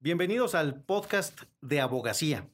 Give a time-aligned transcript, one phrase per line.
[0.00, 2.48] Bienvenidos al podcast de Abogacía,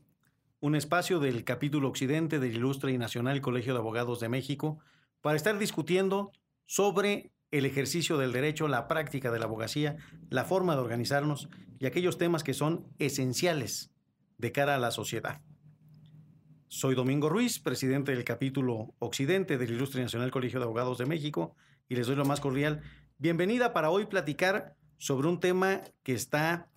[0.60, 4.78] un espacio del capítulo occidente del Ilustre y Nacional Colegio de Abogados de México
[5.20, 6.32] para estar discutiendo
[6.64, 9.98] sobre el ejercicio del derecho, la práctica de la abogacía,
[10.30, 13.92] la forma de organizarnos y aquellos temas que son esenciales
[14.38, 15.42] de cara a la sociedad.
[16.68, 21.54] Soy Domingo Ruiz, presidente del capítulo Occidente del Ilustre Nacional Colegio de Abogados de México,
[21.90, 22.80] y les doy lo más cordial
[23.18, 26.70] bienvenida para hoy platicar sobre un tema que está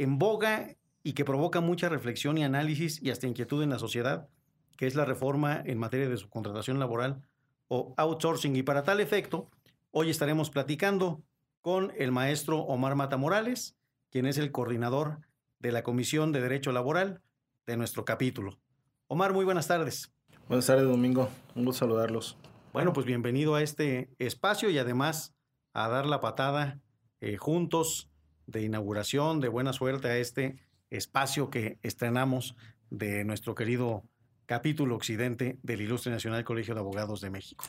[0.00, 4.28] en boga y que provoca mucha reflexión y análisis y hasta inquietud en la sociedad,
[4.76, 7.22] que es la reforma en materia de subcontratación laboral
[7.68, 8.56] o outsourcing.
[8.56, 9.50] Y para tal efecto,
[9.90, 11.22] hoy estaremos platicando
[11.60, 13.76] con el maestro Omar Mata Morales,
[14.10, 15.20] quien es el coordinador
[15.58, 17.20] de la Comisión de Derecho Laboral
[17.66, 18.58] de nuestro capítulo.
[19.06, 20.12] Omar, muy buenas tardes.
[20.48, 21.28] Buenas tardes, Domingo.
[21.54, 22.38] Un gusto saludarlos.
[22.72, 25.34] Bueno, pues bienvenido a este espacio y además
[25.74, 26.80] a dar la patada
[27.20, 28.09] eh, juntos
[28.50, 30.56] de inauguración, de buena suerte a este
[30.90, 32.56] espacio que estrenamos
[32.90, 34.02] de nuestro querido
[34.46, 37.64] capítulo occidente del Ilustre Nacional Colegio de Abogados de México.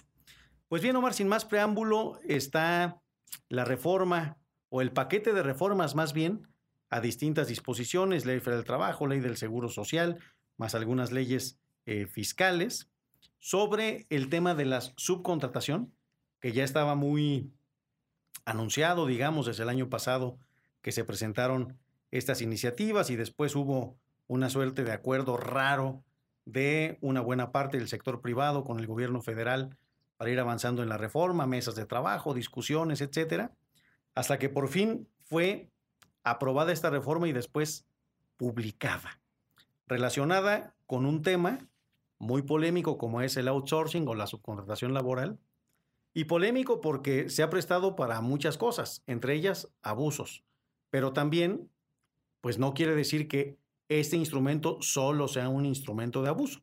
[0.68, 3.00] Pues bien, Omar, sin más preámbulo, está
[3.50, 4.38] la reforma
[4.70, 6.48] o el paquete de reformas más bien
[6.90, 10.18] a distintas disposiciones, ley federal del trabajo, ley del seguro social,
[10.58, 12.90] más algunas leyes eh, fiscales,
[13.38, 15.94] sobre el tema de la subcontratación,
[16.40, 17.52] que ya estaba muy
[18.45, 20.38] anunciado, digamos, desde el año pasado
[20.82, 21.78] que se presentaron
[22.12, 26.04] estas iniciativas y después hubo una suerte de acuerdo raro
[26.46, 29.78] de una buena parte del sector privado con el gobierno federal
[30.18, 33.54] para ir avanzando en la reforma, mesas de trabajo, discusiones, etcétera,
[34.16, 35.70] hasta que por fin fue
[36.23, 37.86] aprobada esta reforma y después
[38.38, 39.22] publicada
[39.88, 41.60] relacionada con un tema
[42.18, 45.40] muy polémico como es el outsourcing o la subcontratación laboral.
[46.14, 50.44] Y polémico porque se ha prestado para muchas cosas, entre ellas abusos.
[50.92, 51.72] Pero también,
[52.42, 53.58] pues no quiere decir que
[53.89, 56.61] este instrumento solo sea un instrumento de abuso.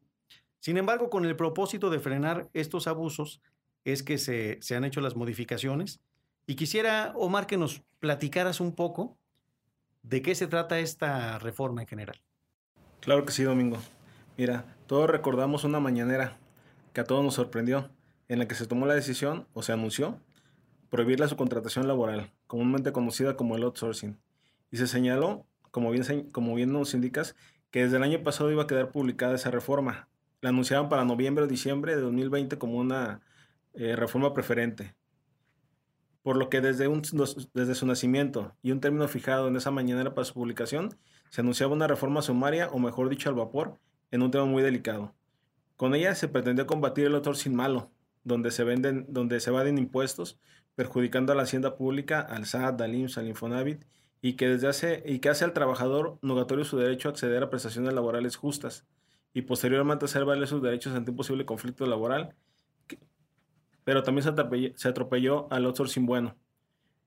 [0.60, 3.42] Sin embargo, con el propósito de frenar estos abusos
[3.84, 6.00] es que se, se han hecho las modificaciones.
[6.46, 9.18] Y quisiera, Omar, que nos platicaras un poco
[10.02, 12.20] de qué se trata esta reforma en general.
[13.00, 13.78] Claro que sí, Domingo.
[14.36, 16.38] Mira, todos recordamos una mañanera
[16.92, 17.90] que a todos nos sorprendió,
[18.28, 20.20] en la que se tomó la decisión, o se anunció,
[20.90, 24.18] prohibir la subcontratación laboral, comúnmente conocida como el outsourcing.
[24.72, 27.36] Y se señaló, como bien, como bien nos indicas,
[27.70, 30.08] que desde el año pasado iba a quedar publicada esa reforma.
[30.40, 33.20] La anunciaban para noviembre o diciembre de 2020 como una
[33.74, 34.94] eh, reforma preferente.
[36.22, 37.02] Por lo que desde, un,
[37.54, 40.98] desde su nacimiento y un término fijado en esa mañanera para su publicación,
[41.30, 43.78] se anunciaba una reforma sumaria, o mejor dicho, al vapor,
[44.10, 45.14] en un tema muy delicado.
[45.76, 47.92] Con ella se pretendía combatir el autor sin malo,
[48.24, 50.38] donde se, venden, donde se evaden impuestos,
[50.78, 53.84] perjudicando a la hacienda pública, al SAT, al IMSS, al Infonavit,
[54.22, 57.50] y que, desde hace, y que hace al trabajador nugatorio su derecho a acceder a
[57.50, 58.86] prestaciones laborales justas,
[59.34, 62.36] y posteriormente hacer valer sus derechos ante un posible conflicto laboral,
[63.82, 66.36] pero también se atropelló, se atropelló al outsourcing bueno.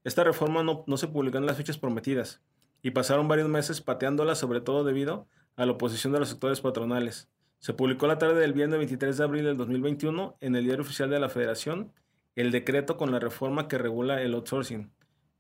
[0.03, 2.42] Esta reforma no, no se publicó en las fechas prometidas,
[2.82, 7.30] y pasaron varios meses pateándola sobre todo debido a la oposición de los sectores patronales.
[7.59, 11.09] Se publicó la tarde del viernes 23 de abril del 2021 en el Diario Oficial
[11.09, 11.94] de la Federación
[12.36, 14.92] el decreto con la reforma que regula el outsourcing.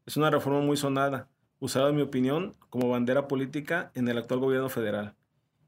[0.05, 1.29] Es una reforma muy sonada,
[1.59, 5.15] usada en mi opinión como bandera política en el actual gobierno federal.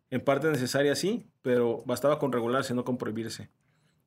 [0.09, 3.49] En parte necesaria sí, pero bastaba con regularse, no con prohibirse.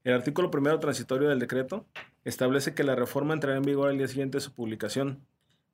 [0.05, 1.87] El artículo primero transitorio del decreto
[2.25, 5.26] establece que la reforma entrará en vigor al día siguiente de su publicación.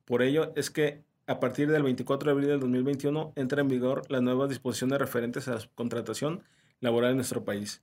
[0.05, 4.03] Por ello es que a partir del 24 de abril del 2021 entra en vigor
[4.11, 6.43] las nuevas disposiciones referentes a la contratación
[6.81, 7.83] laboral en nuestro país.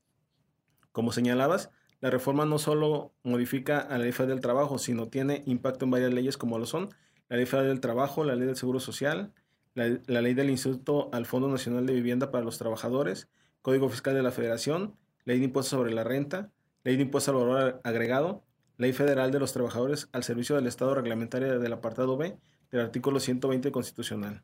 [0.91, 1.69] Como señalabas,
[2.01, 5.91] la reforma no solo modifica a la ley federal del trabajo, sino tiene impacto en
[5.91, 6.89] varias leyes como lo son
[7.29, 9.31] la ley federal del trabajo, la ley del seguro social,
[9.75, 9.87] la,
[10.21, 13.29] ley del Instituto al Fondo Nacional de Vivienda para los Trabajadores,
[13.61, 16.51] Código Fiscal de la Federación, ley de impuestos sobre la renta,
[16.83, 18.43] ley de impuesto al valor agregado,
[18.77, 22.37] ley federal de los trabajadores al servicio del Estado reglamentaria del apartado B,
[22.71, 24.43] del artículo 120 constitucional.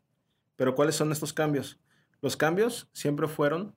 [0.55, 1.79] Pero ¿cuáles son estos cambios?
[2.21, 3.75] Los cambios siempre fueron,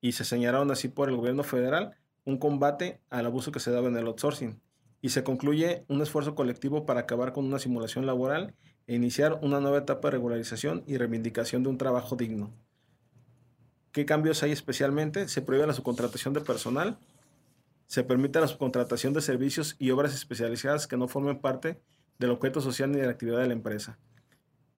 [0.00, 1.96] y se señalaron así por el gobierno federal,
[2.26, 4.60] un combate al abuso que se daba en el outsourcing,
[5.00, 8.54] y se concluye un esfuerzo colectivo para acabar con una simulación laboral
[8.86, 12.52] e iniciar una nueva etapa de regularización y reivindicación de un trabajo digno.
[13.92, 15.28] ¿Qué cambios hay especialmente?
[15.28, 16.98] Se prohíbe la subcontratación de personal,
[17.86, 21.80] se permite la subcontratación de servicios y obras especializadas que no formen parte
[22.18, 23.98] del objeto social ni de la actividad de la empresa.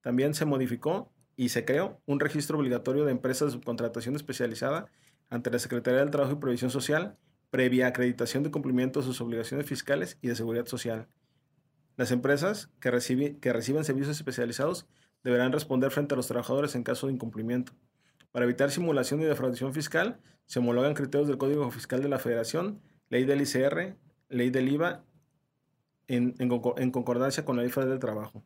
[0.03, 4.87] También se modificó y se creó un registro obligatorio de empresas de subcontratación especializada
[5.31, 7.17] ante la Secretaría del Trabajo y Previsión Social,
[7.51, 11.09] previa acreditación de cumplimiento de sus obligaciones fiscales y de seguridad social.
[11.97, 14.87] Las empresas que, que reciben servicios especializados
[15.25, 17.73] deberán responder frente a los trabajadores en caso de incumplimiento.
[18.31, 22.81] Para evitar simulación y defraudación fiscal, se homologan criterios del Código Fiscal de la Federación,
[23.09, 23.97] ley del ICR,
[24.29, 25.05] ley del IVA,
[26.09, 28.43] en, concordancia con la ley federal del trabajo.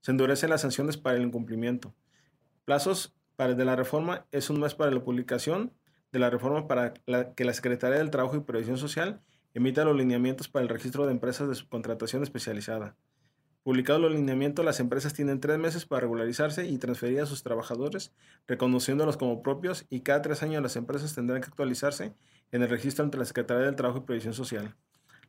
[0.00, 1.94] Se endurecen las sanciones para el incumplimiento.
[2.64, 5.72] Plazos para de la reforma es un mes para la publicación
[6.16, 9.20] de la reforma para que la Secretaría del Trabajo y Previsión Social
[9.52, 12.96] emita los lineamientos para el registro de empresas de subcontratación especializada.
[13.62, 18.14] Publicados los lineamientos, las empresas tienen tres meses para regularizarse y transferir a sus trabajadores,
[18.46, 22.14] reconociéndolos como propios, y cada tres años las empresas tendrán que actualizarse
[22.50, 24.74] en el registro ante la Secretaría del Trabajo y Previsión Social.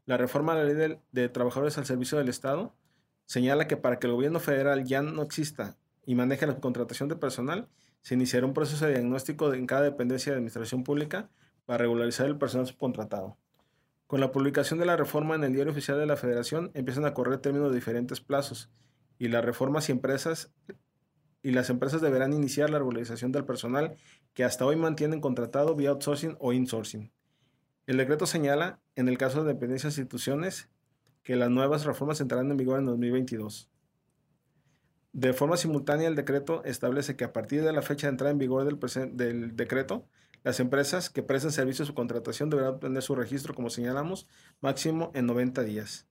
[0.05, 2.73] La reforma a la ley de, de, trabajadores al servicio del Estado
[3.25, 5.75] señala que para que el gobierno federal ya no exista
[6.05, 7.67] y maneje la contratación de personal,
[8.07, 11.29] se iniciará un proceso de diagnóstico en cada dependencia de administración pública
[11.65, 13.35] para regularizar el personal subcontratado.
[14.07, 17.13] Con la publicación de la reforma en el Diario Oficial de la Federación empiezan a
[17.13, 18.69] correr términos de diferentes plazos
[19.19, 20.53] y las reformas y empresas
[21.43, 23.97] y las empresas deberán iniciar la regularización del personal
[24.33, 27.11] que hasta hoy mantienen contratado vía outsourcing o insourcing.
[27.87, 30.69] El decreto señala, en el caso de dependencias e instituciones,
[31.23, 33.69] que las nuevas reformas entrarán en vigor en 2022.
[35.17, 38.37] De forma simultánea, el decreto establece que a partir de la fecha de entrada en
[38.37, 40.05] vigor del, decreto,
[40.43, 44.27] las empresas que prestan servicios o contratación deberán obtener su registro, como señalamos,
[44.61, 46.05] máximo en 90 días.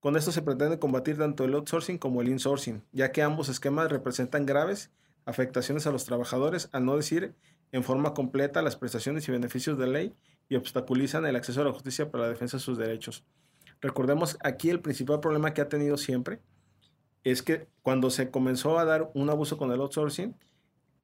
[0.00, 3.90] Con esto se pretende combatir tanto el outsourcing como el insourcing, ya que ambos esquemas
[3.90, 4.90] representan graves
[5.26, 7.34] afectaciones a los trabajadores, al no decir
[7.70, 10.14] en forma completa las prestaciones y beneficios de ley
[10.48, 13.26] y obstaculizan el acceso a la justicia para la defensa de sus derechos.
[13.82, 16.40] Recordemos aquí el principal problema que ha tenido siempre
[17.24, 20.34] es que cuando se comenzó a dar un abuso con el outsourcing,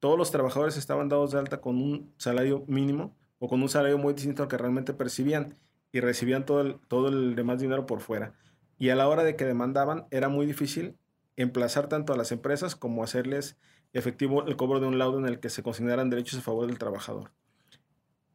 [0.00, 3.98] todos los trabajadores estaban dados de alta con un salario mínimo o con un salario
[3.98, 5.54] muy distinto al que realmente percibían
[5.92, 8.34] y recibían todo el, todo el demás dinero por fuera.
[8.78, 10.96] Y a la hora de que demandaban era muy difícil
[11.36, 13.56] emplazar tanto a las empresas como hacerles
[13.92, 16.78] efectivo el cobro de un laudo en el que se consideraran derechos a favor del
[16.78, 17.30] trabajador.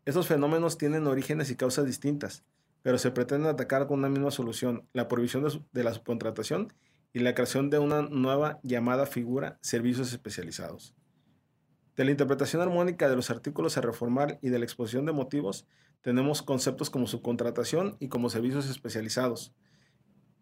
[0.05, 2.43] Estos fenómenos tienen orígenes y causas distintas,
[2.81, 6.73] pero se pretenden atacar con una misma solución, la prohibición de la subcontratación
[7.13, 10.95] y la creación de una nueva llamada figura servicios especializados.
[11.95, 15.67] De la interpretación armónica de los artículos a reformar y de la exposición de motivos,
[16.01, 19.53] tenemos conceptos como subcontratación y como servicios especializados,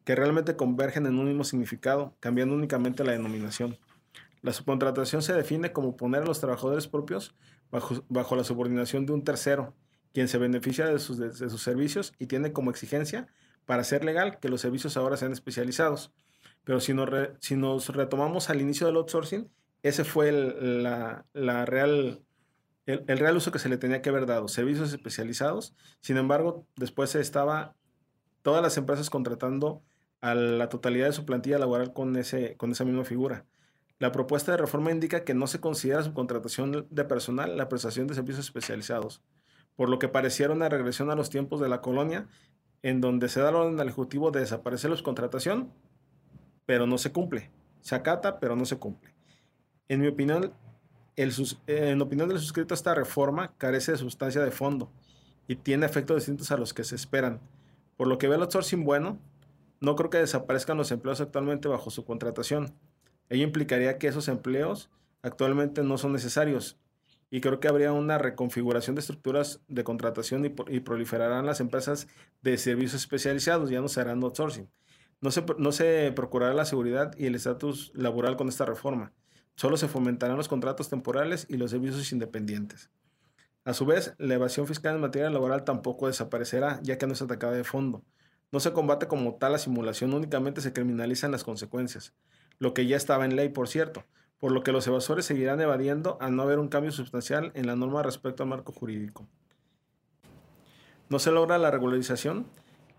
[0.06, 3.78] que realmente convergen en un mismo significado, cambiando únicamente la denominación.
[4.42, 7.36] La subcontratación se define como poner a los trabajadores propios
[7.70, 9.76] bajo, la subordinación de un tercero,
[10.14, 13.28] quien se beneficia de sus, servicios y tiene como exigencia,
[13.66, 16.12] para ser legal, que los servicios ahora sean especializados.
[16.64, 16.94] Pero si
[17.40, 19.50] si nos retomamos al inicio del outsourcing,
[19.84, 21.26] ese fue el, la,
[21.66, 22.24] real,
[22.86, 25.76] el, real uso que se le tenía que haber dado, servicios especializados.
[26.02, 27.76] Sin embargo, después estaba
[28.44, 29.82] todas las empresas contratando
[30.22, 33.46] a la totalidad de su plantilla laboral con, ese, con esa misma figura.
[33.98, 38.16] La propuesta de reforma indica que no se considera subcontratación de personal la prestación de
[38.16, 39.24] servicios especializados,
[39.76, 42.28] por lo que pareciera una regresión a los tiempos de la colonia,
[42.84, 45.72] en donde se da la orden al Ejecutivo de desaparecer la subcontratación,
[46.66, 47.52] pero no se cumple.
[47.82, 49.14] Se acata, pero no se cumple.
[49.88, 50.54] En mi opinión,
[51.16, 51.34] el,
[51.68, 54.92] en opinión del suscrito, esta reforma carece de sustancia de fondo
[55.48, 57.40] y tiene efectos distintos a los que se esperan.
[57.98, 59.20] Por lo que ve el outsourcing bueno,
[59.80, 62.74] no creo que desaparezcan los empleos actualmente bajo su contratación.
[63.30, 64.90] Ello implicaría que esos empleos
[65.24, 66.78] actualmente no son necesarios
[67.30, 72.08] y creo que habría una reconfiguración de estructuras de contratación y, y proliferarán las empresas
[72.42, 74.70] de servicios especializados, ya no serán outsourcing.
[75.22, 79.14] No se, no se procurará la seguridad y el estatus laboral con esta reforma.
[79.56, 82.90] Solo se fomentarán los contratos temporales y los servicios independientes.
[83.64, 87.22] A su vez, la evasión fiscal en materia laboral tampoco desaparecerá, ya que no es
[87.22, 88.04] atacada de fondo.
[88.52, 92.14] No se combate como tal la simulación, únicamente se criminalizan las consecuencias,
[92.58, 94.04] lo que ya estaba en ley, por cierto,
[94.40, 97.76] por lo que los evasores seguirán evadiendo al no haber un cambio sustancial en la
[97.76, 99.28] norma respecto al marco jurídico.
[101.10, 102.48] No se logra la regularización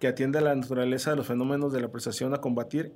[0.02, 2.92] que atiende a la naturaleza de los fenómenos de la prestación a combatir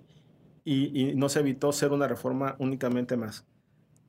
[0.65, 3.47] y, no se evitó ser una reforma únicamente más,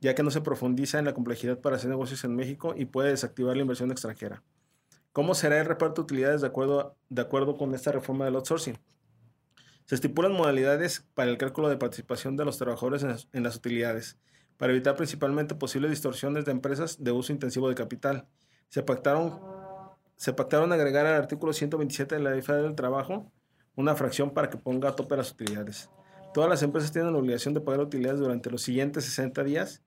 [0.00, 3.10] ya que no se profundiza en la complejidad para hacer negocios en México y puede
[3.10, 4.42] desactivar la inversión extranjera.
[5.12, 8.76] ¿Cómo será el reparto de utilidades de acuerdo, de acuerdo con esta reforma del outsourcing?
[9.84, 13.54] Se estipulan modalidades para el cálculo de participación de los trabajadores en las, en las
[13.54, 14.18] utilidades,
[14.56, 18.26] para evitar principalmente posibles distorsiones de empresas de uso intensivo de capital.
[18.70, 19.40] Se pactaron,
[20.18, 23.30] se pactaron agregar al artículo 127 de la Ley Federal del Trabajo
[23.76, 25.90] una fracción para que ponga a tope las utilidades.
[26.34, 29.84] Todas las empresas tienen la obligación de pagar utilidades durante los siguientes 60 días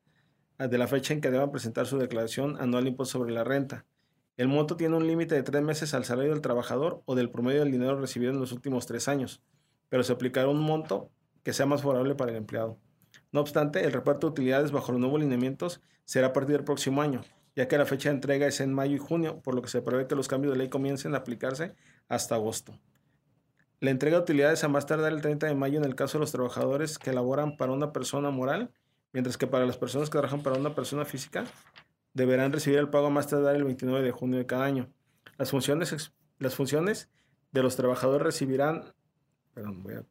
[0.57, 3.85] de la fecha en que deban presentar su declaración anual de impuesto sobre la renta.
[4.37, 7.59] El monto tiene un límite de tres meses al salario del trabajador o del promedio
[7.59, 9.43] del dinero recibido en los últimos tres años,
[9.89, 11.11] pero se aplicará un monto
[11.43, 12.77] que sea más favorable para el empleado.
[13.33, 17.01] No obstante, el reparto de utilidades bajo los nuevos lineamientos será a partir del próximo
[17.01, 17.21] año,
[17.55, 19.81] ya que la fecha de entrega es en mayo y junio, por lo que se
[19.81, 21.75] prevé que los cambios de ley comiencen a aplicarse
[22.07, 22.77] hasta agosto.
[23.79, 26.21] La entrega de utilidades a más tardar el 30 de mayo en el caso de
[26.21, 28.71] los trabajadores que laboran para una persona moral,
[29.11, 31.45] mientras que para las personas que trabajan para una persona física
[32.13, 34.89] deberán recibir el pago a más tardar el 29 de junio de cada año.
[35.37, 37.09] Las funciones, las funciones
[37.51, 38.93] de los trabajadores recibirán,
[39.53, 40.03] perdón, voy a,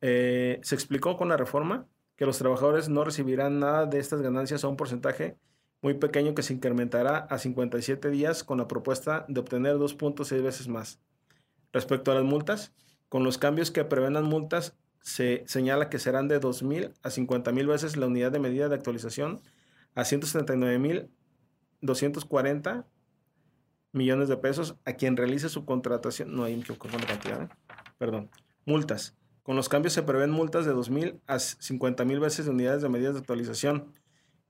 [0.00, 4.64] eh, se explicó con la reforma que los trabajadores no recibirán nada de estas ganancias
[4.64, 5.36] a un porcentaje
[5.82, 10.68] muy pequeño que se incrementará a 57 días con la propuesta de obtener 2.6 veces
[10.68, 11.00] más.
[11.72, 12.72] Respecto a las multas,
[13.08, 17.66] con los cambios que prevén las multas, se señala que serán de 2.000 a 50.000
[17.66, 19.40] veces la unidad de medida de actualización
[19.94, 22.84] a 179.240
[23.90, 26.32] millones de pesos a quien realice su contratación.
[26.34, 27.42] No, hay me con la cantidad.
[27.42, 27.48] ¿eh?
[27.98, 28.30] Perdón.
[28.64, 29.16] Multas.
[29.42, 33.14] Con los cambios se prevén multas de 2.000 a 50.000 veces de unidades de medidas
[33.14, 33.92] de actualización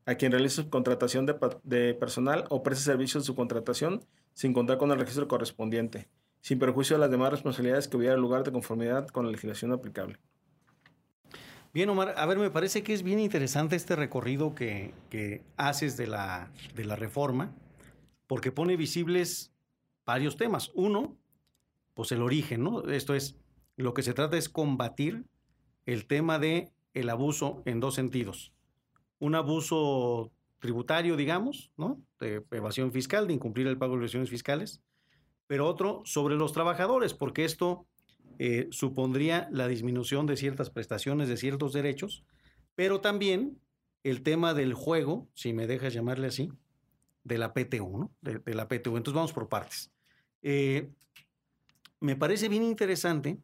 [0.06, 4.04] a quien realice su contratación de, de personal o preste servicios de su contratación
[4.34, 6.08] sin contar con el registro correspondiente,
[6.40, 10.18] sin perjuicio de las demás responsabilidades que hubiera lugar de conformidad con la legislación aplicable.
[11.74, 15.96] Bien, Omar, a ver, me parece que es bien interesante este recorrido que, que haces
[15.96, 17.54] de la, de la reforma,
[18.26, 19.52] porque pone visibles
[20.04, 20.70] varios temas.
[20.74, 21.16] Uno,
[21.94, 22.82] pues el origen, ¿no?
[22.90, 23.36] Esto es,
[23.76, 25.24] lo que se trata es combatir
[25.86, 28.52] el tema de el abuso en dos sentidos.
[29.22, 32.02] Un abuso tributario, digamos, ¿no?
[32.18, 34.82] De evasión fiscal, de incumplir el pago de obligaciones fiscales,
[35.46, 37.86] pero otro sobre los trabajadores, porque esto
[38.40, 42.24] eh, supondría la disminución de ciertas prestaciones, de ciertos derechos,
[42.74, 43.60] pero también
[44.02, 46.50] el tema del juego, si me dejas llamarle así,
[47.22, 48.12] de la PTU, ¿no?
[48.22, 48.96] De, la PTU.
[48.96, 49.92] Entonces vamos por partes.
[50.42, 50.90] Eh,
[52.00, 53.38] me parece bien interesante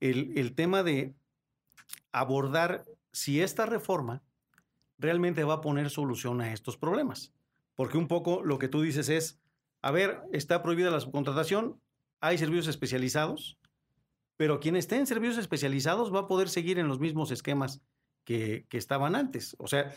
[0.00, 1.14] el, el tema de
[2.10, 4.24] abordar si esta reforma
[4.98, 7.32] realmente va a poner solución a estos problemas.
[7.74, 9.40] Porque un poco lo que tú dices es,
[9.82, 11.80] a ver, está prohibida la subcontratación,
[12.20, 13.58] hay servicios especializados,
[14.36, 17.82] pero quien esté en servicios especializados va a poder seguir en los mismos esquemas
[18.24, 19.56] que, estaban antes.
[19.58, 19.94] O sea,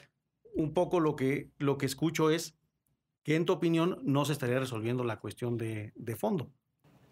[0.53, 2.55] un poco lo que, lo que escucho es
[3.23, 6.51] que en tu opinión no se estaría resolviendo la cuestión de, de fondo.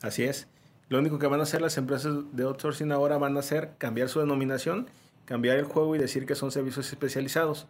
[0.01, 0.47] Así es.
[0.89, 4.07] Lo único que van a hacer las empresas de outsourcing ahora van a hacer cambiar
[4.07, 4.87] su denominación,
[5.27, 7.67] cambiar el juego y decir que son servicios especializados.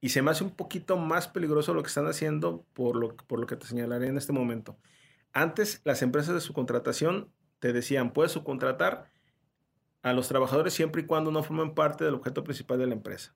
[0.00, 3.40] Y se me hace un poquito más peligroso lo que están haciendo por lo, por
[3.40, 4.78] lo que te señalaré en este momento.
[5.32, 7.28] Antes, las empresas de su contratación
[7.58, 9.10] te decían, puedes subcontratar
[10.02, 13.34] a los trabajadores siempre y cuando no formen parte del objeto principal de la empresa.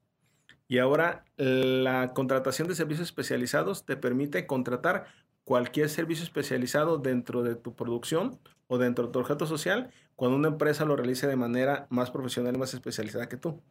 [0.68, 5.06] Y ahora la contratación de servicios especializados te permite contratar
[5.42, 8.38] cualquier servicio especializado dentro de tu producción
[8.68, 9.90] o dentro de tu objeto social
[10.20, 13.62] cuando una empresa lo realice de manera más profesional y más especializada que tú.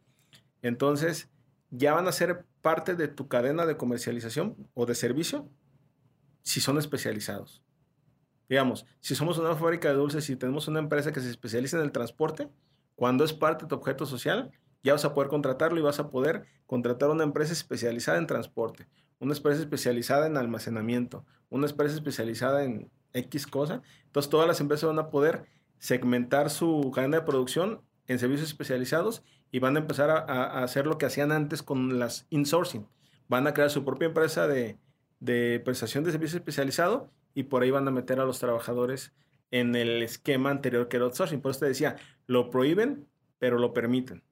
[0.62, 1.30] Entonces,
[1.70, 5.48] ya van a ser parte de tu cadena de comercialización o de servicio
[6.42, 7.62] si son especializados.
[8.48, 11.84] Digamos, si somos una fábrica de dulces y tenemos una empresa que se especializa en
[11.84, 12.48] el transporte,
[12.96, 14.50] cuando es parte de tu objeto social,
[14.82, 18.88] ya vas a poder contratarlo y vas a poder contratar una empresa especializada en transporte,
[19.20, 23.82] una empresa especializada en almacenamiento, una empresa especializada en X cosa.
[24.06, 25.44] Entonces todas las empresas van a poder
[25.80, 30.98] segmentar su cadena de producción en servicios especializados y van a empezar a, hacer lo
[30.98, 32.86] que hacían antes con las insourcing.
[33.28, 34.78] Van a crear su propia empresa de,
[35.18, 39.12] de prestación de servicio especializado y por ahí van a meter a los trabajadores
[39.50, 41.40] en el esquema anterior que era outsourcing.
[41.40, 41.96] Por eso te decía,
[42.26, 43.08] lo prohíben,
[43.38, 44.22] pero lo permiten.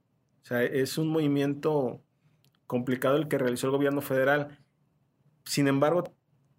[0.42, 2.00] O sea, es un movimiento
[2.66, 4.58] complicado el que realizó el gobierno federal.
[5.44, 6.04] Sin embargo,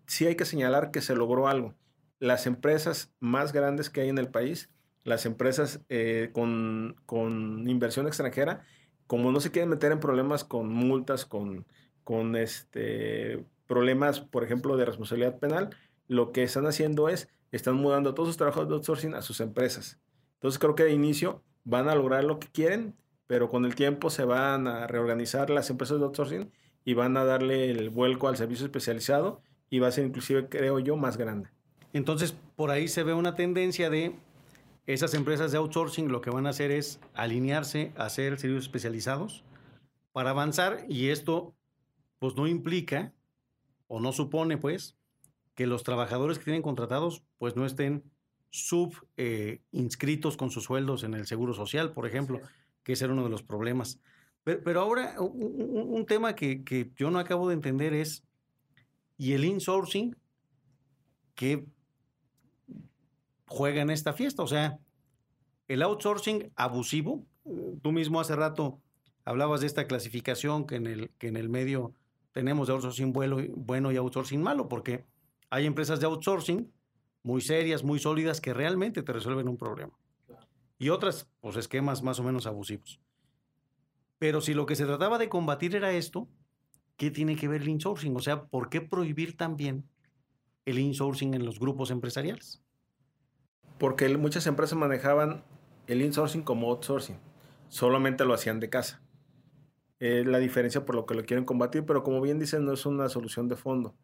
[0.07, 1.75] sí hay que señalar que se logró algo.
[2.19, 4.69] Las empresas más grandes que hay en el país,
[5.03, 8.63] las empresas eh, con, con, inversión extranjera,
[9.07, 11.65] como no se quieren meter en problemas con multas, con,
[12.03, 15.69] con este, problemas, por ejemplo, de responsabilidad penal,
[16.07, 19.99] lo que están haciendo es, están mudando todos sus trabajadores de outsourcing a sus empresas.
[20.35, 22.95] Entonces creo que de inicio van a lograr lo que quieren,
[23.27, 26.51] pero con el tiempo se van a reorganizar las empresas de outsourcing
[26.85, 30.79] y van a darle el vuelco al servicio especializado y va a ser inclusive, creo
[30.79, 31.49] yo, más grande.
[31.93, 34.15] Entonces, por ahí se ve una tendencia de
[34.93, 39.43] esas empresas de outsourcing lo que van a hacer es alinearse a hacer servicios especializados
[40.11, 41.53] para avanzar y esto
[42.17, 43.13] pues no implica
[43.87, 44.97] o no supone pues
[45.53, 48.03] que los trabajadores que tienen contratados pues no estén
[48.49, 52.41] sub eh, inscritos con sus sueldos en el seguro social, por ejemplo,
[52.81, 53.99] que ese era uno de los problemas.
[54.43, 58.23] Pero, ahora un, tema que, que, yo no acabo de entender es,
[59.17, 60.15] ¿y el insourcing
[61.35, 61.67] que
[63.49, 64.43] juega en esta fiesta?
[64.43, 64.79] O sea,
[65.67, 67.25] el outsourcing abusivo,
[67.81, 68.79] tú mismo hace rato
[69.25, 71.93] hablabas de esta clasificación que en el, que en el medio
[72.31, 75.05] tenemos de outsourcing bueno, bueno y outsourcing malo, porque
[75.49, 76.71] hay empresas de outsourcing
[77.23, 79.93] muy serias, muy sólidas, que realmente te resuelven un problema.
[80.77, 83.01] Y otras, pues esquemas más o menos abusivos.
[84.17, 86.29] Pero si lo que se trataba de combatir era esto,
[86.95, 88.15] ¿qué tiene que ver el insourcing?
[88.15, 89.89] O sea, ¿por qué prohibir también
[90.65, 92.63] el insourcing en los grupos empresariales?
[93.79, 95.43] Porque muchas empresas manejaban
[95.87, 97.17] el insourcing como outsourcing.
[97.69, 99.01] Solamente lo hacían de casa.
[99.99, 102.85] Es la diferencia por lo que lo quieren combatir, pero como bien dicen, no es
[102.85, 103.95] una solución de fondo.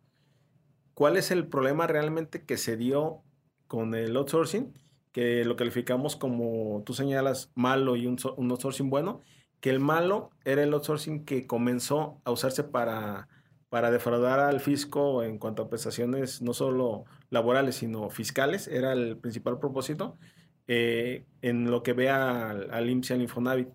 [0.94, 3.22] ¿Cuál es el problema realmente que se dio
[3.68, 4.74] con el outsourcing?
[5.12, 8.18] Que lo calificamos como tú señalas malo y un,
[8.50, 9.22] outsourcing bueno,
[9.60, 13.28] que el malo era el outsourcing que comenzó a usarse para,
[13.70, 19.18] para defraudar al fisco en cuanto a prestaciones no solo laborales, sino fiscales, era el
[19.18, 20.18] principal propósito
[20.68, 23.70] eh, en lo que vea al, al y al Infonavit.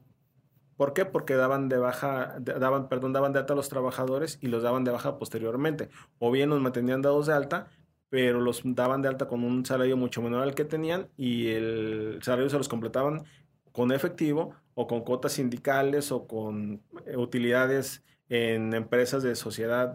[0.76, 1.04] ¿Por qué?
[1.04, 4.82] Porque daban de baja, daban, perdón, daban de alta a los trabajadores y los daban
[4.82, 5.90] de baja posteriormente.
[6.18, 7.68] O bien los mantenían dados de alta,
[8.08, 12.18] pero los daban de alta con un salario mucho menor al que tenían y el
[12.22, 13.24] salario se los completaban
[13.72, 19.92] con efectivo o con cuotas sindicales o con eh, utilidades en empresas de sociedad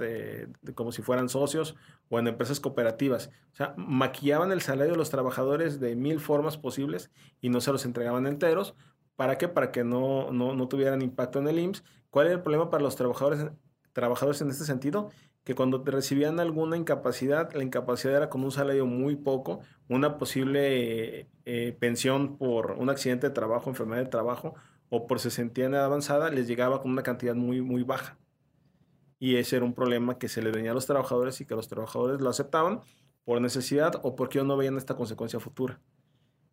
[0.75, 1.75] como si fueran socios
[2.09, 3.31] o en empresas cooperativas.
[3.53, 7.71] O sea, maquillaban el salario de los trabajadores de mil formas posibles y no se
[7.71, 8.75] los entregaban enteros.
[9.15, 9.47] ¿Para qué?
[9.47, 11.83] Para que no, no, tuvieran impacto en el IMSS.
[12.09, 13.45] ¿Cuál era el problema para los trabajadores,
[13.93, 15.09] trabajadores en este sentido?
[15.43, 21.29] Que cuando recibían alguna incapacidad, la incapacidad era con un salario muy poco, una posible
[21.45, 24.55] eh, pensión por un accidente de trabajo, enfermedad de trabajo,
[24.89, 28.17] o por se sentían avanzada, les llegaba con una cantidad muy, muy baja
[29.19, 31.67] y ese era un problema que se le venía a los trabajadores y que los
[31.67, 32.81] trabajadores lo aceptaban
[33.23, 35.79] por necesidad o porque no veían esta consecuencia futura.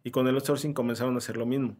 [0.04, 1.76] Y con el outsourcing comenzaron a hacer lo mismo.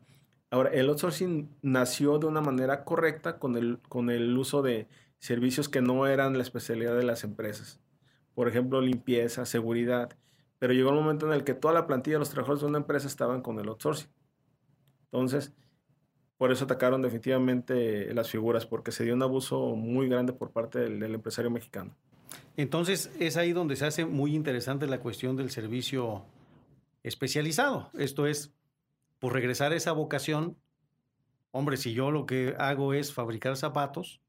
[0.50, 4.86] Ahora, el outsourcing nació de una manera correcta con el, con el uso de
[5.18, 7.80] servicios que no eran la especialidad de las empresas.
[8.34, 10.10] Por ejemplo, limpieza, seguridad.
[10.58, 12.78] Pero llegó un momento en el que toda la plantilla de los trabajadores de una
[12.78, 14.10] empresa estaban con el outsourcing.
[15.04, 15.54] Entonces,
[16.43, 20.81] por eso atacaron definitivamente las figuras, porque se dio un abuso muy grande por parte
[20.81, 21.95] del, empresario mexicano.
[22.57, 26.25] Entonces es ahí donde se hace muy interesante la cuestión del servicio
[27.05, 27.91] especializado.
[27.97, 28.52] Esto es,
[29.21, 30.57] por regresar a esa vocación,
[31.52, 34.21] hombre, si yo lo que hago es fabricar zapatos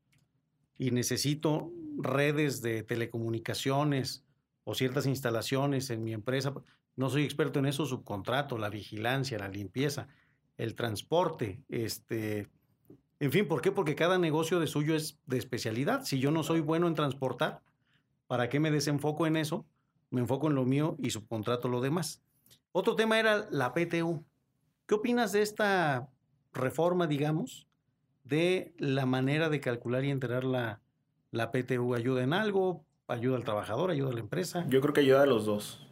[0.77, 4.23] y necesito redes de telecomunicaciones
[4.65, 6.53] o ciertas instalaciones en mi empresa,
[6.95, 10.09] no soy experto en eso, subcontrato, la vigilancia, la limpieza
[10.57, 12.49] el transporte, este,
[13.23, 13.71] en fin, ¿por qué?
[13.71, 16.03] Porque cada negocio de suyo es de especialidad.
[16.03, 17.61] Si yo no soy bueno en transportar,
[18.27, 19.65] ¿para qué me desenfoco en eso?
[20.09, 22.21] Me enfoco en lo mío y subcontrato lo demás.
[22.73, 24.25] Otro tema era la PTU.
[24.85, 26.09] ¿Qué opinas de esta
[26.51, 27.65] reforma, digamos,
[28.25, 30.81] de la manera de calcular y enterar la,
[31.31, 31.95] la PTU?
[31.95, 32.83] ¿Ayuda en algo?
[33.07, 33.89] ¿Ayuda al trabajador?
[33.89, 34.65] ¿Ayuda a la empresa?
[34.67, 35.87] Yo creo que ayuda a los dos.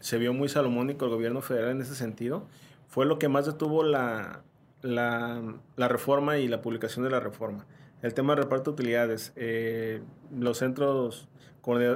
[0.00, 2.46] Se vio muy salomónico el gobierno federal en ese sentido
[2.92, 4.44] fue lo que más detuvo la,
[4.82, 7.66] la, reforma y la publicación de la reforma.
[8.02, 11.26] El tema de reparto de utilidades, eh, los centros,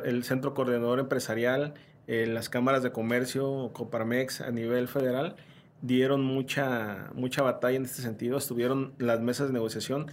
[0.04, 1.74] el centro coordinador empresarial,
[2.06, 5.36] eh, las cámaras de comercio, Coparmex a nivel federal,
[5.82, 8.38] dieron mucha, mucha batalla en este sentido.
[8.38, 10.06] Estuvieron las mesas de negociación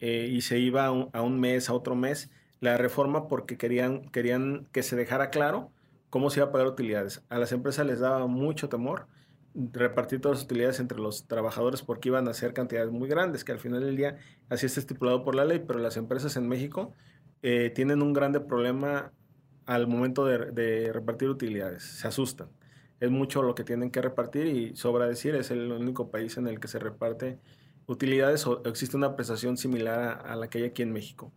[0.00, 2.30] eh, y se iba a un, a un, mes, a otro mes,
[2.60, 5.70] la reforma porque querían, querían que se dejara claro
[6.10, 7.22] cómo se iba a pagar utilidades.
[7.30, 9.06] A las empresas les daba mucho temor
[9.54, 13.52] repartir todas las utilidades entre los trabajadores porque iban a ser cantidades muy grandes, que
[13.52, 14.16] al final del día
[14.48, 16.94] así está estipulado por la ley, pero las empresas en México
[17.42, 19.12] eh, tienen un grande problema
[19.66, 22.48] al momento de, repartir utilidades, se asustan.
[22.98, 26.46] Es mucho lo que tienen que repartir y sobra decir, es el único país en
[26.48, 27.38] el que se reparte
[27.86, 31.32] utilidades o existe una prestación similar a, la que hay aquí en México.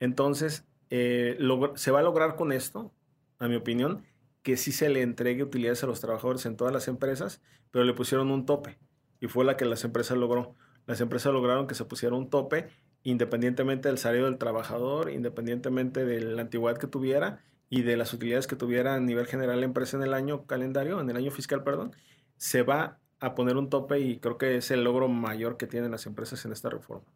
[0.00, 1.38] Entonces, eh,
[1.74, 2.92] se va a lograr con esto,
[3.38, 4.04] a mi opinión,
[4.42, 7.92] que sí se le entregue utilidades a los trabajadores en todas las empresas, pero le
[7.92, 8.78] pusieron un tope
[9.20, 10.54] y fue la que las empresas logró.
[10.86, 12.68] Las empresas lograron que se pusiera un tope
[13.02, 18.46] independientemente del salario del trabajador, independientemente de la antigüedad que tuviera y de las utilidades
[18.46, 21.62] que tuviera a nivel general la empresa en el año calendario, en el año fiscal,
[21.62, 21.94] perdón,
[22.36, 25.90] se va a poner un tope y creo que es el logro mayor que tienen
[25.90, 27.06] las empresas en esta reforma.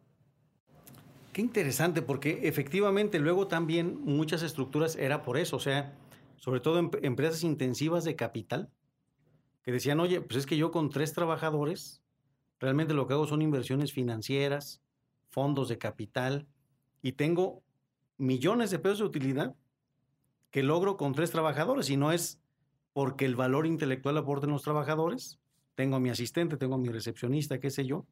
[1.33, 5.93] Qué interesante, porque efectivamente luego también muchas estructuras era por eso, o sea,
[6.37, 8.69] sobre todo en empresas intensivas de capital,
[9.63, 12.01] que decían, oye, pues es que yo con tres trabajadores,
[12.59, 14.81] realmente lo que hago son inversiones financieras,
[15.29, 16.47] fondos de capital,
[17.01, 17.63] y tengo
[18.17, 19.55] millones de pesos de utilidad
[20.51, 22.39] que logro con tres trabajadores, y no es
[22.93, 25.39] porque el valor intelectual aporten los trabajadores,
[25.75, 28.05] tengo a mi asistente, tengo a mi recepcionista, qué sé yo,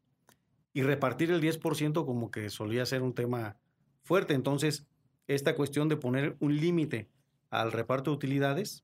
[0.73, 3.57] y repartir el 10% como que solía ser un tema
[4.01, 4.33] fuerte.
[4.33, 4.85] Entonces,
[5.27, 7.09] esta cuestión de poner un límite
[7.53, 8.83] al reparto de utilidades,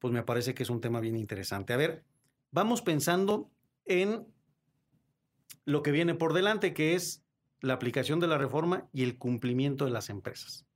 [0.00, 1.72] pues me parece que es un tema bien interesante.
[1.72, 2.04] A ver,
[2.50, 3.50] vamos pensando
[3.84, 4.26] en
[5.64, 7.24] lo que viene por delante, que es
[7.60, 10.66] la aplicación de la reforma y el cumplimiento de las empresas.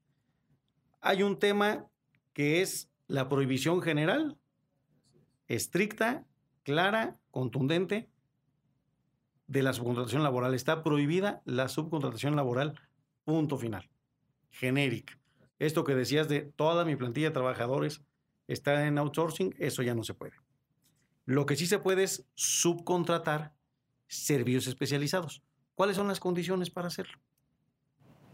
[1.01, 1.89] Hay un tema
[2.33, 4.39] que es la prohibición general,
[5.49, 6.25] estricta,
[6.63, 8.09] clara, contundente,
[9.49, 10.55] de la subcontratación laboral.
[10.55, 12.81] Está prohibida la subcontratación laboral,
[13.25, 13.91] punto final,
[14.51, 15.22] genérica.
[15.63, 18.03] Esto que decías de toda mi plantilla de trabajadores
[18.49, 20.33] está en outsourcing, eso ya no se puede.
[21.25, 23.55] Lo que sí se puede es subcontratar
[24.09, 25.41] servicios especializados.
[25.77, 27.17] ¿Cuáles son las condiciones para hacerlo?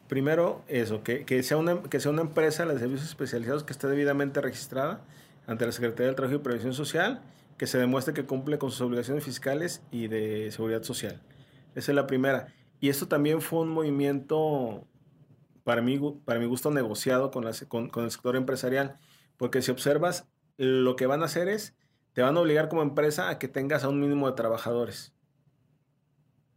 [0.08, 3.88] Primero, eso, que, que, sea una, que sea una empresa de servicios especializados que esté
[3.88, 5.04] debidamente registrada
[5.46, 7.20] ante la Secretaría del Trabajo y Previsión Social,
[7.58, 11.20] que se demuestre que cumple con sus obligaciones fiscales y de seguridad social.
[11.74, 12.54] Esa es la primera.
[12.80, 14.86] Y esto también fue un movimiento,
[15.68, 18.96] para mí, para mi gusto, negociado con, con, con el sector empresarial,
[19.36, 20.26] porque si observas,
[20.56, 21.76] lo que van a hacer es,
[22.14, 25.12] te van a obligar como empresa a que tengas a un mínimo de trabajadores.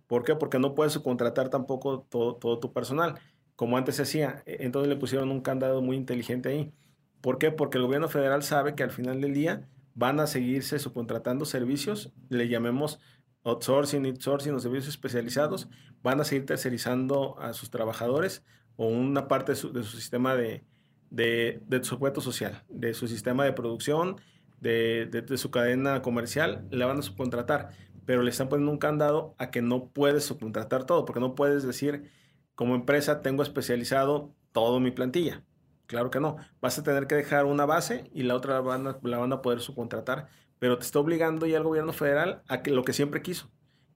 [0.07, 0.37] ¿Por qué?
[0.37, 3.19] Porque no puedes subcontratar tampoco todo, todo tu personal,
[3.57, 4.43] como antes se hacía.
[4.45, 6.71] E, entonces le pusieron un candado muy inteligente ahí.
[7.19, 7.51] ¿Por qué?
[7.51, 12.13] Porque el gobierno federal sabe que al final del día van a seguirse subcontratando servicios,
[12.29, 13.01] le llamemos
[13.43, 15.67] outsourcing, outsourcing o servicios especializados,
[16.01, 18.41] van a seguir tercerizando a sus trabajadores
[18.77, 20.63] o una parte de su, sistema de,
[21.09, 24.17] de, de sujeto social, de su sistema de producción,
[24.59, 27.71] de, de, su cadena comercial, la van a subcontratar
[28.05, 31.63] pero le están poniendo un candado a que no puedes subcontratar todo, porque no puedes
[31.63, 32.11] decir,
[32.55, 35.43] como empresa tengo especializado todo mi plantilla.
[35.85, 36.37] Claro que no.
[36.61, 39.33] Vas a tener que dejar una base y la otra la van a, la van
[39.33, 40.27] a poder subcontratar,
[40.59, 43.51] pero te está obligando ya el gobierno federal a que lo que siempre quiso,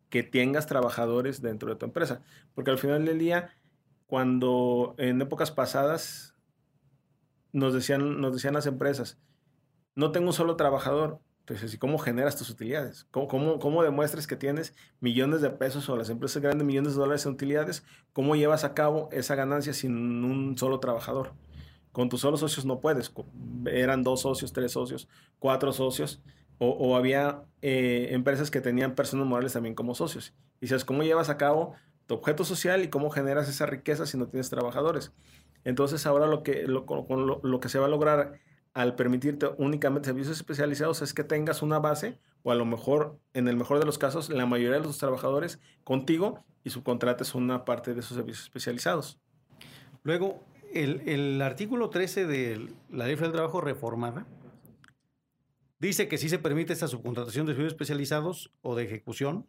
[0.10, 2.22] que tengas trabajadores dentro de tu empresa.
[2.54, 3.50] Porque al final del día,
[4.06, 6.36] cuando en épocas pasadas
[7.52, 9.18] nos decían, nos decían las empresas,
[9.96, 13.06] no tengo un solo trabajador, entonces, ¿y cómo generas tus utilidades?
[13.12, 17.00] ¿Cómo, cómo, cómo demuestras que tienes millones de pesos o las empresas grandes millones de
[17.00, 17.84] dólares en utilidades?
[18.14, 21.34] ¿Cómo llevas a cabo esa ganancia sin un solo trabajador?
[21.92, 23.14] Con tus solos socios no puedes.
[23.68, 26.20] Eran dos socios, tres socios, cuatro socios.
[26.58, 30.34] O, había eh, empresas que tenían personas morales también como socios.
[30.58, 31.76] Y dices, ¿cómo llevas a cabo
[32.08, 35.14] tu objeto social y cómo generas esa riqueza si no tienes trabajadores?
[35.64, 38.40] Entonces ahora lo que, lo, lo, lo que se va a lograr
[38.74, 43.48] al permitirte únicamente servicios especializados es que tengas una base o a lo mejor, en
[43.48, 47.96] el mejor de los casos, la mayoría de los trabajadores contigo y subcontrates una parte
[47.96, 49.20] de esos servicios especializados.
[50.04, 54.28] Luego, el, el artículo 13 de la Ley del Trabajo reformada
[55.80, 59.48] dice que sí se permite esta subcontratación de servicios especializados o de ejecución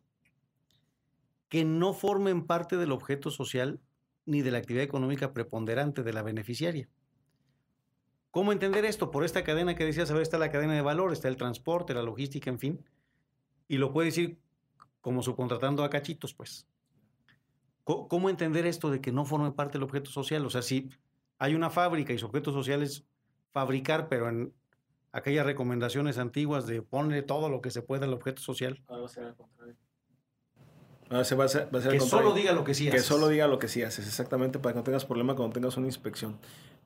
[1.48, 3.80] que no formen parte del objeto social
[4.24, 6.88] ni de la actividad económica preponderante de la beneficiaria.
[8.30, 9.10] ¿Cómo entender esto?
[9.10, 12.02] Por esta cadena que decías, ver, está la cadena de valor, está el transporte, la
[12.02, 12.84] logística, en fin.
[13.68, 14.38] Y lo puedes decir
[15.00, 16.66] como subcontratando a cachitos, pues.
[17.84, 20.44] ¿Cómo entender esto de que no forme parte del objeto social?
[20.44, 20.90] O sea, si
[21.38, 23.06] hay una fábrica y su objeto social es
[23.52, 24.52] fabricar, pero en
[25.12, 28.84] aquellas recomendaciones antiguas de ponerle todo lo que se pueda al objeto social.
[28.90, 29.36] Va al
[31.08, 33.00] Ahora se va a ser, que solo diga lo que sí haces.
[33.00, 35.76] Que solo diga lo que sí haces, exactamente, para que no tengas problema cuando tengas
[35.76, 36.38] una inspección.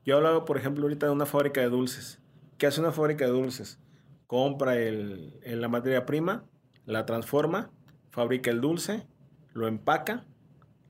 [0.05, 2.19] Yo hablaba, por ejemplo, ahorita de una fábrica de dulces.
[2.57, 3.79] ¿Qué hace una fábrica de dulces?
[4.27, 6.45] Compra el, la materia prima,
[6.85, 7.71] la transforma,
[8.11, 9.07] fabrica el dulce,
[9.53, 10.25] lo empaca,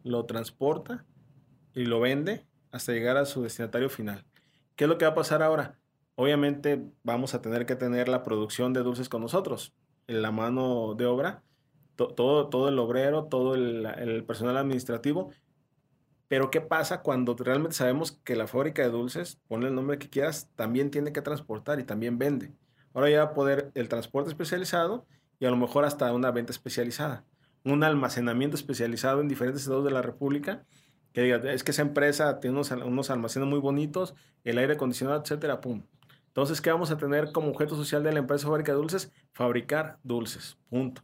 [0.04, 1.06] lo transporta
[1.74, 4.26] y lo vende hasta llegar a su destinatario final.
[4.76, 5.80] ¿Qué es lo que va a pasar ahora?
[6.16, 9.74] Obviamente vamos a tener que tener la producción de dulces con nosotros,
[10.08, 11.44] en la mano de obra,
[12.10, 15.32] todo, todo el obrero, todo el, personal administrativo
[16.32, 20.10] pero ¿qué pasa cuando realmente sabemos que la fábrica de dulces, ponle el nombre que
[20.10, 22.54] quieras, también tiene que transportar y también vende?
[22.94, 25.06] Ahora ya va a poder el transporte especializado
[25.42, 27.26] y a lo mejor hasta una venta especializada.
[27.66, 30.66] Un almacenamiento especializado en diferentes estados de la República
[31.12, 35.22] que diga, es que esa empresa tiene unos, unos almacenes muy bonitos, el aire acondicionado,
[35.22, 35.84] etcétera, pum.
[36.28, 39.12] Entonces, ¿qué vamos a tener como objeto social de la empresa fábrica de dulces?
[39.34, 41.02] Fabricar dulces, punto.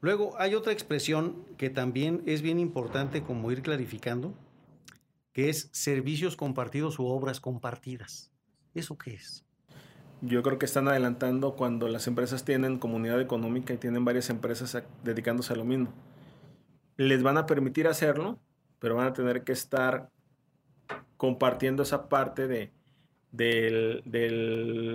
[0.00, 4.34] Luego hay otra expresión que también es bien importante como ir clarificando,
[5.32, 8.32] que es servicios compartidos u obras compartidas.
[8.74, 9.44] ¿Eso qué es?
[10.22, 14.82] Yo creo que están adelantando cuando las empresas tienen comunidad económica y tienen varias empresas
[15.02, 15.92] dedicándose a lo mismo.
[16.96, 18.38] Les van a permitir hacerlo,
[18.78, 20.10] pero van a tener que estar
[21.16, 22.72] compartiendo esa parte de,
[23.32, 24.30] de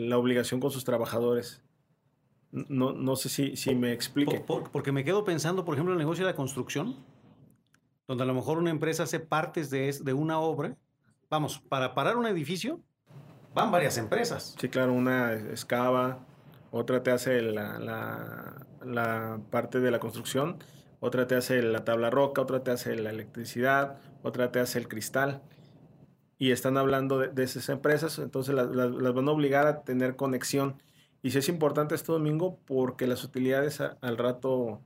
[0.02, 1.64] la obligación con sus trabajadores.
[2.52, 4.44] No, no sé si, si me explique.
[4.72, 6.96] porque me quedo pensando, por ejemplo, el negocio de la construcción.
[8.08, 10.76] donde a lo mejor una empresa hace partes de, de una obra.
[11.30, 12.82] Vamos, para parar un edificio
[13.54, 14.56] van varias empresas.
[14.60, 16.20] Sí, claro, una excava,
[16.72, 20.58] otra te hace la, la, la parte de la construcción,
[21.00, 24.88] otra te hace la tabla roca, otra te hace la electricidad, otra te hace el
[24.88, 25.42] cristal.
[26.38, 30.82] Y están hablando de, esas empresas, entonces las, las, van a obligar a tener conexión.
[31.22, 34.82] Y sí es importante este domingo porque las utilidades al rato,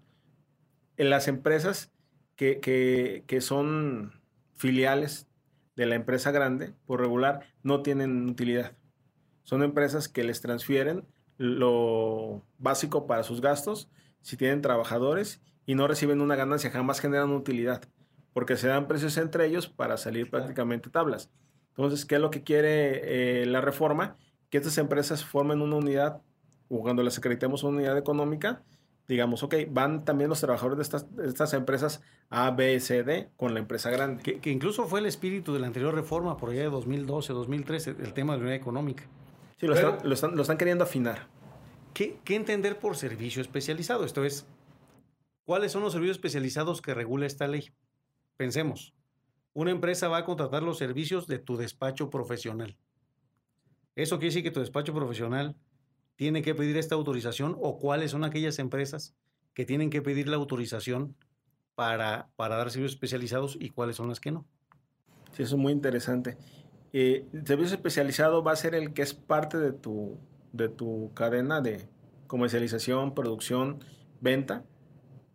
[0.97, 1.91] en las empresas
[2.35, 4.21] que, que, que son
[4.55, 5.27] filiales
[5.75, 8.73] de la empresa grande, por regular, no tienen utilidad.
[9.43, 11.05] Son empresas que les transfieren
[11.37, 13.89] lo básico para sus gastos,
[14.21, 17.81] si tienen trabajadores, y no reciben una ganancia, jamás generan utilidad,
[18.33, 21.29] porque se dan precios entre ellos para salir prácticamente tablas.
[21.69, 24.17] Entonces, ¿qué es lo que quiere eh, la reforma?
[24.55, 26.21] Que estas empresas formen una unidad,
[26.69, 28.63] o cuando les acreditemos una unidad económica,
[29.05, 33.31] digamos, ok, van también los trabajadores de estas, de estas empresas A, B, C, D
[33.35, 34.23] con la empresa grande.
[34.23, 38.13] Que, incluso fue el espíritu de la anterior reforma, por allá de 2012, 2013, el
[38.13, 39.03] tema de la unidad económica.
[39.57, 41.27] Sí, lo, están, lo, están, lo están, queriendo afinar.
[41.93, 44.05] ¿qué, ¿Qué entender por servicio especializado?
[44.05, 44.47] Esto es,
[45.43, 47.73] ¿cuáles son los servicios especializados que regula esta ley?
[48.37, 48.93] Pensemos,
[49.51, 52.77] una empresa va a contratar los servicios de tu despacho profesional.
[53.95, 55.55] Eso quiere decir que tu despacho profesional
[56.15, 59.15] tiene que pedir esta autorización o cuáles son aquellas empresas
[59.53, 61.15] que tienen que pedir la autorización
[61.75, 64.45] para, para dar servicios especializados y cuáles son las que no.
[65.31, 66.37] Sí, eso es muy interesante.
[66.93, 70.17] Eh, el servicio especializado va a ser el que es parte de tu,
[70.53, 71.89] de tu cadena de
[72.27, 73.79] comercialización, producción,
[74.21, 74.63] venta,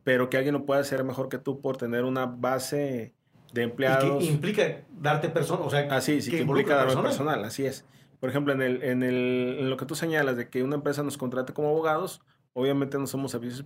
[0.04, 3.14] pero que alguien lo pueda hacer mejor que tú por tener una base
[3.52, 4.22] de empleados.
[4.22, 7.44] Y que implica darte personal, o sea, así, ah, sí, que, que implica darme personal,
[7.44, 7.84] así es.
[8.20, 11.02] Por ejemplo, en, el, en, el, en lo que tú señalas de que una empresa
[11.02, 12.20] nos contrate como abogados,
[12.52, 13.64] obviamente no somos servicios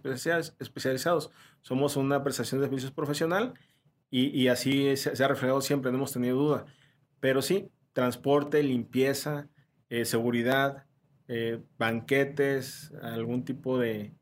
[0.60, 3.54] especializados, somos una prestación de servicios profesional
[4.10, 6.66] y, y así se, ha reflejado siempre, no hemos tenido duda.
[7.20, 9.48] Pero sí, transporte, limpieza,
[9.88, 10.86] eh, seguridad,
[11.28, 14.14] eh, banquetes, algún tipo de,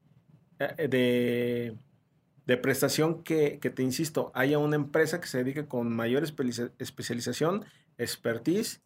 [0.58, 1.76] eh, de,
[2.46, 7.64] de prestación que, que, te insisto, haya una empresa que se dedique con mayor especialización,
[7.98, 8.80] expertise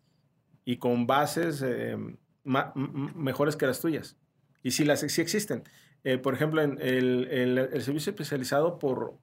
[0.67, 1.97] y con bases eh,
[2.45, 4.17] mejores que las tuyas.
[4.63, 5.63] Y si las sí existen.
[6.05, 7.29] Eh, por ejemplo, en el,
[7.73, 9.15] el, servicio especializado por,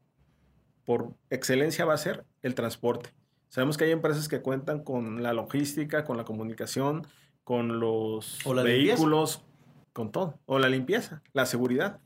[0.85, 3.11] por excelencia va a ser el transporte.
[3.49, 7.05] Sabemos que hay empresas que cuentan con la logística, con la comunicación,
[7.43, 9.43] con los vehículos,
[9.91, 10.39] con todo.
[10.45, 11.99] O la limpieza, la seguridad,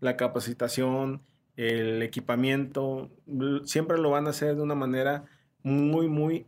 [0.00, 1.22] la capacitación,
[1.56, 3.08] el equipamiento.
[3.64, 5.26] Siempre lo van a hacer de una manera
[5.62, 6.46] muy, muy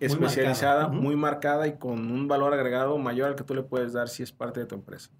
[0.00, 4.08] especializada, muy marcada y con un valor agregado mayor al que tú le puedes dar
[4.08, 5.10] si es parte de tu empresa.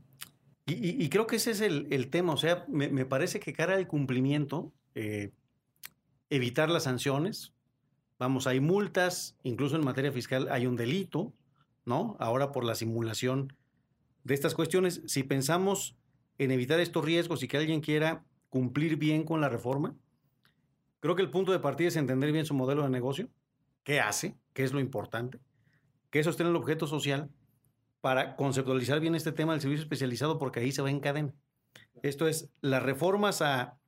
[0.66, 4.72] Y, creo que ese es el, tema, o sea, me, parece que cara al cumplimiento,
[4.94, 5.32] eh,
[6.28, 7.52] evitar las sanciones,
[8.20, 11.32] vamos, hay multas, incluso en materia fiscal hay un delito,
[11.84, 12.16] ¿no?
[12.20, 13.52] Ahora por la simulación
[14.22, 15.96] de estas cuestiones, si pensamos
[16.38, 19.96] en evitar estos riesgos y que alguien quiera cumplir bien con la reforma,
[21.00, 23.28] creo que el punto de partida es entender bien su modelo de negocio,
[23.84, 25.40] qué hace, qué es lo importante,
[26.10, 27.30] qué sostiene el objeto social
[28.00, 31.34] para conceptualizar bien este tema del servicio especializado, porque ahí se va en cadena.
[32.02, 33.78] Esto es, las reformas a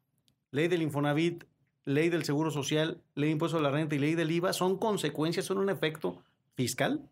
[0.51, 1.45] ley del Infonavit,
[1.85, 4.79] ley del Seguro Social, ley de impuesto a la renta y ley del IVA son
[4.79, 6.23] consecuencias, son un efecto
[6.55, 7.09] fiscal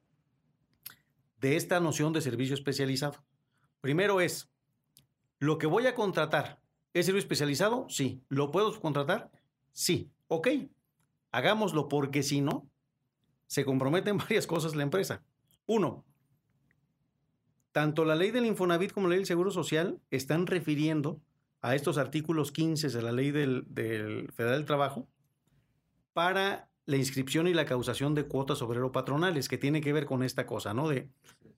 [1.41, 3.25] de esta noción de servicio especializado.
[3.81, 4.51] Primero es,
[5.39, 6.61] lo que voy a contratar,
[6.93, 7.87] ¿es servicio especializado?
[7.89, 8.23] Sí.
[8.29, 9.31] ¿Lo puedo contratar?
[9.73, 10.11] Sí.
[10.29, 10.49] Ok,
[11.33, 12.70] hagámoslo porque si no,
[13.51, 15.23] se comprometen varias cosas la empresa.
[15.67, 16.05] Uno,
[17.73, 21.21] tanto la ley del Infonavit como la ley del Seguro Social están refiriendo
[21.61, 23.67] a estos artículos 15 de la ley del,
[24.33, 25.09] Federal del Trabajo
[26.13, 30.47] para la inscripción y la causación de cuotas obrero-patronales, que tiene que ver con esta
[30.47, 30.89] cosa, ¿no?
[30.89, 31.09] De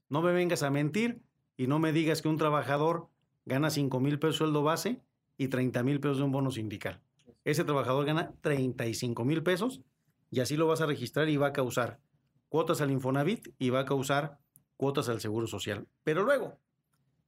[0.08, 1.20] no me vengas a mentir
[1.56, 3.08] y no me digas que un trabajador
[3.44, 5.02] gana 5 mil pesos sueldo base
[5.36, 7.00] y 30 mil pesos de un bono sindical.
[7.44, 9.82] Ese trabajador gana 35 mil pesos
[10.32, 12.00] y así lo vas a registrar y va a causar
[12.48, 14.38] cuotas al Infonavit y va a causar
[14.78, 15.86] cuotas al Seguro Social.
[16.04, 16.58] Pero luego,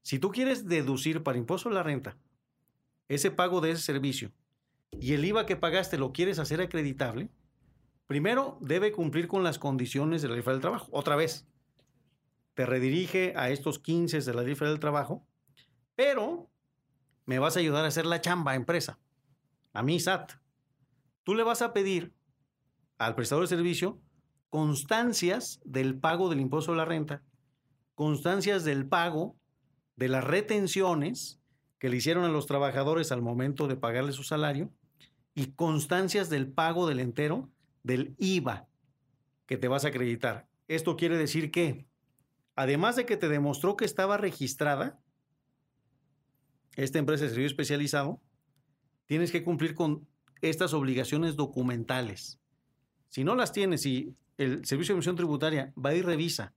[0.01, 2.17] si tú quieres deducir para impuesto a la renta
[3.09, 4.33] ese pago de ese servicio
[4.90, 7.29] y el IVA que pagaste lo quieres hacer acreditable,
[8.07, 10.88] primero debe cumplir con las condiciones de la ley del trabajo.
[10.90, 11.47] Otra vez,
[12.55, 15.27] te redirige a estos 15 de la ley del trabajo,
[15.95, 16.49] pero
[17.27, 18.99] me vas a ayudar a hacer la chamba empresa,
[19.75, 20.33] a mi SAT.
[21.23, 22.14] Tú le vas a pedir
[23.07, 24.01] al prestador de servicio
[24.55, 27.25] constancias del pago del impuesto a la renta,
[27.97, 29.37] constancias del pago
[29.97, 31.40] de las retenciones
[31.81, 34.73] que le hicieron a los trabajadores al momento de pagarle su salario
[35.35, 37.51] y constancias del pago del entero
[37.83, 38.69] del IVA
[39.47, 40.47] que te vas a acreditar.
[40.69, 41.85] Esto quiere decir que,
[42.55, 45.01] además de que te demostró que estaba registrada,
[46.77, 48.21] esta empresa de servicio especializado,
[49.07, 50.07] tienes que cumplir con
[50.40, 52.40] estas obligaciones documentales.
[53.14, 56.53] Si no las tienes y el Servicio de Emisión Tributaria va y revisa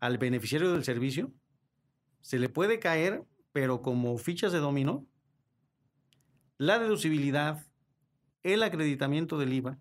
[0.00, 1.32] al beneficiario del servicio,
[2.20, 5.06] se le puede caer, pero como fichas de dominó,
[6.58, 7.66] la deducibilidad,
[8.42, 9.78] el acreditamiento del IVA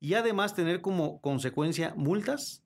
[0.00, 2.64] y además tener como consecuencia multas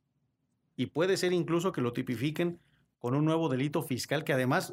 [0.76, 2.58] y puede ser incluso que lo tipifiquen
[3.00, 4.72] con un nuevo delito fiscal que además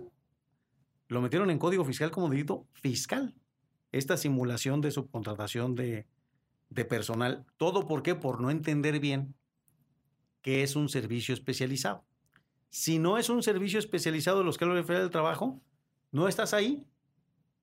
[1.10, 3.36] lo metieron en código fiscal como delito fiscal.
[3.91, 6.08] Esta simulación de subcontratación de,
[6.69, 7.45] de personal.
[7.58, 8.15] ¿Todo por qué?
[8.15, 9.36] Por no entender bien
[10.41, 12.05] qué es un servicio especializado.
[12.69, 15.62] Si no es un servicio especializado de los que lo refiere al trabajo,
[16.12, 16.86] no estás ahí.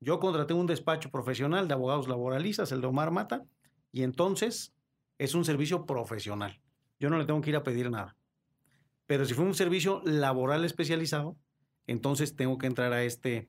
[0.01, 3.47] Yo contraté un despacho profesional de abogados laboralistas, el de Omar Mata,
[3.92, 4.75] y entonces
[5.19, 6.61] es un servicio profesional.
[6.99, 8.16] Yo no le tengo que ir a pedir nada.
[9.07, 11.37] Pero si fue un servicio laboral especializado,
[11.87, 13.49] entonces tengo que entrar a este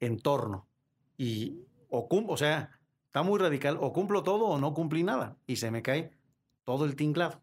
[0.00, 0.66] entorno.
[1.18, 2.79] Y, o, o sea,
[3.10, 5.36] está muy radical, o cumplo todo o no cumplí nada.
[5.48, 6.12] Y se me cae
[6.64, 7.42] todo el tinglado.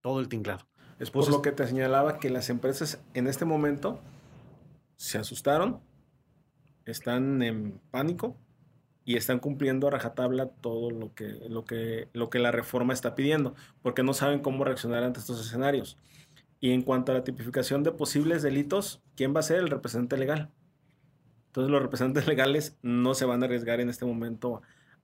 [0.00, 0.64] Todo el tinglado.
[1.00, 4.00] Es por lo que te señalaba que las empresas en este momento
[4.94, 5.80] se asustaron,
[6.84, 8.36] están en pánico
[9.04, 13.16] y están cumpliendo a rajatabla todo lo que, lo que, lo que la reforma está
[13.16, 15.98] pidiendo, porque no saben cómo reaccionar ante estos escenarios.
[16.60, 20.16] Y en cuanto a la tipificación de posibles delitos, ¿quién va a ser el representante
[20.16, 20.52] legal?
[21.46, 24.62] Entonces los representantes legales no se van a arriesgar en este momento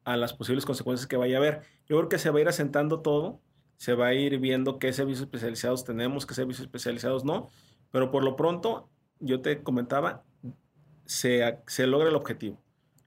[0.08, 1.60] a las posibles consecuencias que vaya a haber.
[1.86, 3.42] Yo creo que se va a ir asentando todo,
[3.76, 7.50] se va a ir viendo qué servicios especializados tenemos, qué servicios especializados no,
[7.90, 8.88] pero por lo pronto,
[9.20, 10.24] yo te comentaba,
[11.04, 12.58] se, se logra el objetivo.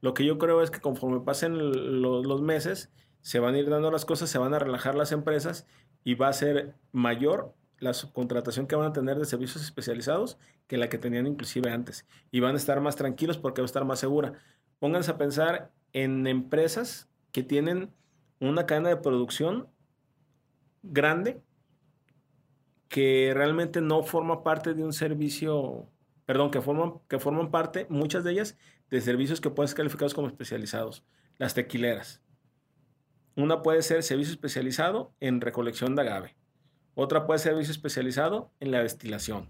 [0.02, 3.90] Lo que yo creo es que conforme pasen los meses, se van a ir dando
[3.90, 5.66] las cosas, se van a relajar las empresas
[6.04, 10.38] y va a ser mayor la subcontratación que van a tener de servicios especializados
[10.68, 12.06] que la que tenían inclusive antes.
[12.30, 14.34] Y van a estar más tranquilos porque va a estar más segura.
[14.78, 17.92] Pónganse a pensar en empresas que tienen
[18.40, 19.68] una cadena de producción
[20.84, 21.42] grande
[22.88, 25.88] que realmente no forma parte de un servicio,
[26.26, 28.58] perdón, que forman, que forman parte, muchas de ellas,
[28.90, 31.06] de servicios que pueden ser calificados como especializados.
[31.38, 32.22] Las tequileras.
[33.36, 36.36] Una puede ser servicio especializado en recolección de agave
[36.96, 39.50] otra puede ser servicio especializado en la destilación.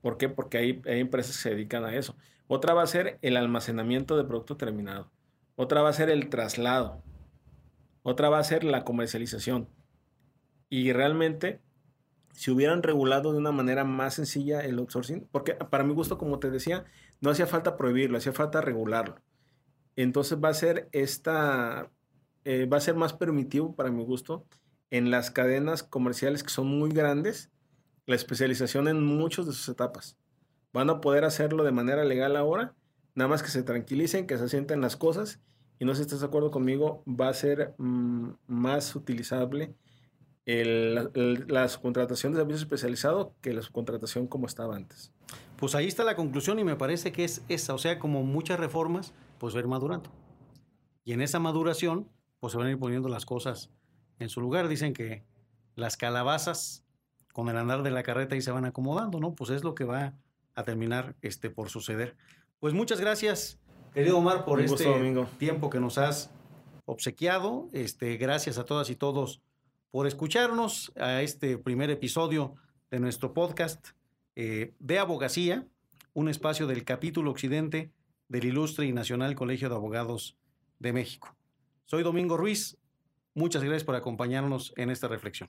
[0.00, 0.28] ¿Por qué?
[0.28, 2.16] Porque hay, hay, empresas que se dedican a eso.
[2.48, 5.10] Otra va a ser el almacenamiento de producto terminado.
[5.60, 7.02] Otra va a ser el traslado.
[8.02, 9.68] Otra va a ser la comercialización.
[10.70, 11.60] Y realmente,
[12.32, 16.38] si hubieran regulado de una manera más sencilla el outsourcing, porque para mi gusto, como
[16.38, 16.86] te decía,
[17.20, 19.16] no hacía falta prohibirlo, hacía falta regularlo.
[19.96, 21.90] Entonces va a ser esta,
[22.46, 24.46] eh, va a ser más permitivo para mi gusto
[24.88, 27.50] en las cadenas comerciales que son muy grandes
[28.06, 30.16] la especialización en muchas de sus etapas.
[30.72, 32.74] Van a poder hacerlo de manera legal ahora,
[33.14, 35.40] nada más que se tranquilicen, que se sienten las cosas
[35.80, 39.74] y no sé si estás de acuerdo conmigo, va a ser mm, más utilizable
[40.46, 45.12] la subcontratación de servicio especializado que la subcontratación como estaba antes.
[45.56, 48.58] Pues ahí está la conclusión y me parece que es esa, o sea, como muchas
[48.58, 50.10] reformas, pues ir madurando.
[51.04, 52.08] Y en esa maduración,
[52.40, 53.70] pues se van a ir poniendo las cosas
[54.18, 54.68] en su lugar.
[54.68, 55.24] Dicen que
[55.76, 56.84] las calabazas
[57.32, 59.34] con el andar de la carreta ahí se van acomodando, ¿no?
[59.34, 60.14] Pues es lo que va
[60.54, 62.16] a terminar este, por suceder.
[62.60, 63.58] Pues muchas gracias,
[63.92, 64.86] querido Omar, por este
[65.38, 66.30] tiempo que nos has
[66.84, 67.68] obsequiado.
[67.72, 69.40] Este, gracias a todas y todos
[69.90, 72.54] por escucharnos a este primer episodio
[72.90, 73.88] de nuestro podcast
[74.36, 75.66] eh, de Abogacía,
[76.12, 77.90] un espacio del capítulo occidente
[78.28, 80.36] del Ilustre y Nacional Colegio de Abogados
[80.78, 81.34] de México.
[81.86, 82.76] Soy Domingo Ruiz,
[83.34, 85.48] Muchas gracias por acompañarnos en esta reflexión.